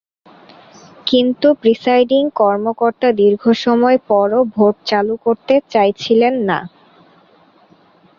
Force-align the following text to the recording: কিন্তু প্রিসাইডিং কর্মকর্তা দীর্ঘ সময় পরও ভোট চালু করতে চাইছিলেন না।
কিন্তু 1.07 1.47
প্রিসাইডিং 1.61 2.23
কর্মকর্তা 2.39 3.09
দীর্ঘ 3.19 3.43
সময় 3.63 3.97
পরও 4.09 4.41
ভোট 4.55 4.75
চালু 4.89 5.15
করতে 5.25 5.53
চাইছিলেন 5.71 6.33
না। 6.49 6.59